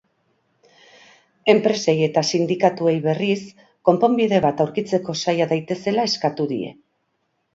Enpresei 1.51 1.93
eta 2.05 2.23
sindikatuei 2.37 2.95
berriz, 3.03 3.37
konponbide 3.89 4.39
bat 4.47 4.65
aurkitzeko 4.65 5.17
saia 5.25 5.49
daitezela 5.53 6.07
eskatu 6.13 6.49
die. 6.55 6.73